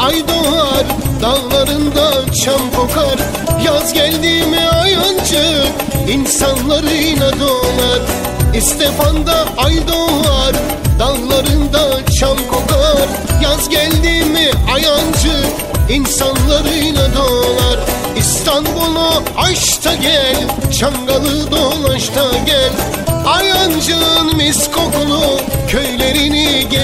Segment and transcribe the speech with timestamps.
[0.00, 0.84] ay doğar
[1.22, 3.18] Dağlarında çam kokar.
[3.64, 5.64] Yaz geldi mi ayancı
[6.08, 8.00] insanlarıyla dolar
[8.54, 10.54] İstefanda ay doğar
[10.98, 13.08] Dağlarında çam kokar.
[13.42, 15.46] Yaz geldi mi ayancı
[15.88, 17.78] insanlarıyla dolar
[18.16, 20.36] İstanbul'u aç da gel
[20.80, 22.14] Çangalı dolaş
[22.46, 22.63] gel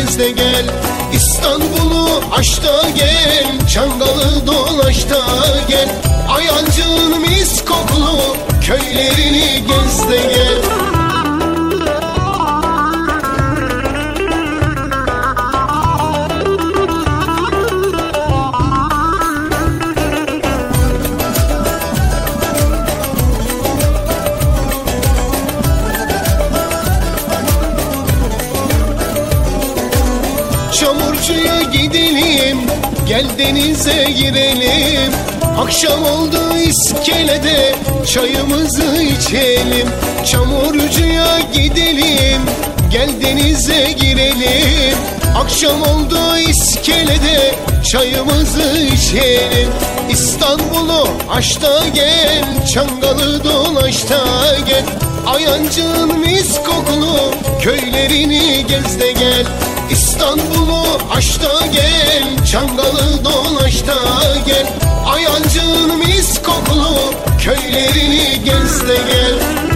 [0.00, 0.64] gez de gel
[1.12, 5.24] İstanbul'u aç da gel Çangalı dolaş da
[5.68, 5.88] gel
[6.28, 8.36] Ayancı'nın mis kokulu
[8.66, 10.69] köylerini gez de gel
[30.80, 32.58] Çamurcuya gidelim
[33.08, 35.12] Gel denize girelim.
[35.58, 37.74] Akşam oldu iskelede
[38.06, 39.88] Çayımızı içelim.
[40.26, 42.42] Çamurcuya gidelim
[42.90, 44.98] Gel denize girelim.
[45.36, 47.54] Akşam oldu iskelede
[47.90, 49.70] Çayımızı içelim.
[50.10, 54.24] İstanbul'u aç da gel Çangalı dolaş da
[54.68, 54.84] gel.
[55.26, 59.29] Ayancı'nın mis kokulu Köylerini gez de gel
[59.90, 60.84] İstanbul'u
[61.38, 63.94] da gel Çangalı dolaş da
[64.46, 64.66] gel.
[65.06, 69.69] Ayancı'nın mis kokulu Köylerini gez gel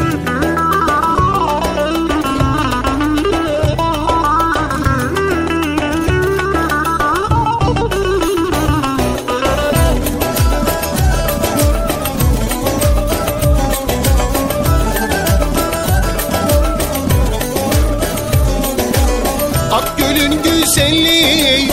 [20.64, 21.69] güzelliği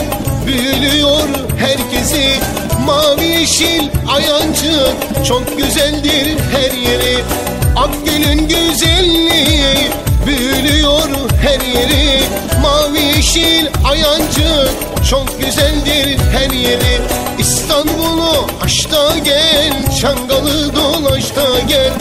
[0.46, 2.40] büyülüyor herkesi.
[2.86, 4.88] Mavi yeşil ayancı
[5.28, 7.24] çok güzeldir her yeri.
[7.76, 9.76] Akgöl'ün güzelliği
[10.26, 11.10] büyülüyor
[11.42, 12.24] her yeri.
[12.62, 14.68] Mavi yeşil ayancı
[15.10, 17.02] çok güzeldir her yeri.
[17.40, 21.92] İstanbul'u aç da gel Çangalı dolaş da gel.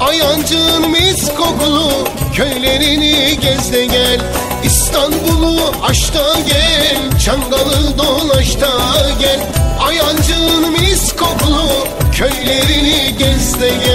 [0.00, 1.90] Ayancı'nın mis kokulu
[2.34, 4.20] köylerini gez de gel
[5.06, 8.70] İstanbul'u aç da gel Çangalı dolaş da
[9.20, 9.40] gel.
[9.80, 11.68] Ayancı'nın mis kokulu
[12.12, 13.85] köylerini gez de gel